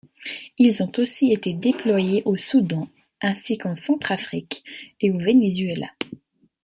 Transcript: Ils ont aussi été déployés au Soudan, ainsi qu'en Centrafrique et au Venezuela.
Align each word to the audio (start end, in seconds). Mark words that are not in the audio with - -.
Ils 0.57 0.81
ont 0.81 0.91
aussi 0.97 1.31
été 1.31 1.53
déployés 1.53 2.23
au 2.25 2.35
Soudan, 2.35 2.89
ainsi 3.21 3.59
qu'en 3.59 3.75
Centrafrique 3.75 4.63
et 4.99 5.11
au 5.11 5.19
Venezuela. 5.19 5.89